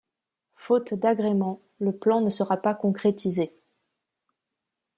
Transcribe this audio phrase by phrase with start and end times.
[0.55, 3.53] Faute d'agrément, le plan ne sera pas concrétisé.